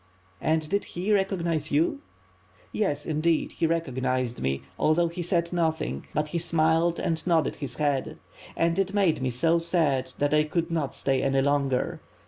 [0.41, 2.01] "And did he recognize you?"
[2.71, 7.75] "Yes, indeed, he recognized me, although he said nothing; but he smiled and nodded his
[7.75, 8.17] head.
[8.57, 12.01] And it made me so sad that I could not stay any longer.